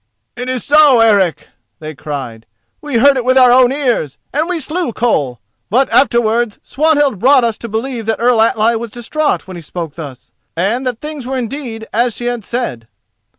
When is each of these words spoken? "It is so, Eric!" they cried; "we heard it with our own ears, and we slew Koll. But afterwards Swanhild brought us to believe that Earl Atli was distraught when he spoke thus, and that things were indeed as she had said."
"It 0.35 0.49
is 0.49 0.63
so, 0.63 0.99
Eric!" 0.99 1.49
they 1.77 1.93
cried; 1.93 2.47
"we 2.81 2.97
heard 2.97 3.17
it 3.17 3.23
with 3.23 3.37
our 3.37 3.51
own 3.51 3.71
ears, 3.71 4.17
and 4.33 4.49
we 4.49 4.59
slew 4.59 4.91
Koll. 4.93 5.39
But 5.69 5.91
afterwards 5.91 6.57
Swanhild 6.63 7.19
brought 7.19 7.43
us 7.43 7.55
to 7.59 7.69
believe 7.69 8.07
that 8.07 8.19
Earl 8.19 8.41
Atli 8.41 8.75
was 8.77 8.89
distraught 8.89 9.45
when 9.47 9.57
he 9.57 9.61
spoke 9.61 9.93
thus, 9.93 10.31
and 10.57 10.87
that 10.87 11.01
things 11.01 11.27
were 11.27 11.37
indeed 11.37 11.87
as 11.93 12.15
she 12.15 12.25
had 12.25 12.43
said." 12.43 12.87